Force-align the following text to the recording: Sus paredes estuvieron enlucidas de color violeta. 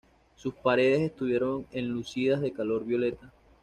Sus 0.35 0.55
paredes 0.55 0.99
estuvieron 1.11 1.67
enlucidas 1.69 2.41
de 2.41 2.51
color 2.51 2.83
violeta. 2.85 3.31